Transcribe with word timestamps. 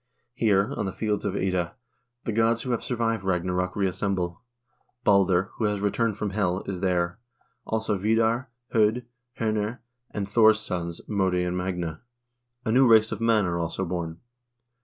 Here, 0.33 0.73
on 0.75 0.85
the 0.87 0.91
Fields 0.91 1.25
of 1.25 1.35
Ida, 1.35 1.75
the 2.23 2.31
gods 2.31 2.63
who 2.63 2.71
have 2.71 2.83
survived 2.83 3.23
Ragnarok 3.23 3.75
reassemble. 3.75 4.41
Balder, 5.03 5.51
who 5.57 5.65
has 5.65 5.79
returned 5.79 6.17
from 6.17 6.31
Hel, 6.31 6.63
is 6.65 6.79
there; 6.81 7.19
also 7.65 7.95
Vidar, 7.99 8.49
H0d, 8.73 9.05
H0nir, 9.39 9.77
and 10.09 10.27
Thor's 10.27 10.59
sons, 10.59 11.01
Mode 11.07 11.35
and 11.45 11.55
Magne. 11.55 11.97
A 12.65 12.71
new 12.71 12.87
race 12.89 13.11
of 13.11 13.21
men 13.21 13.45
are 13.45 13.59
also 13.59 13.85
born. 13.85 14.19